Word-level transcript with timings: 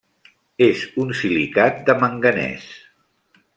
És 0.67 0.85
un 1.03 1.13
silicat 1.19 1.79
de 1.91 1.97
manganès. 2.05 2.67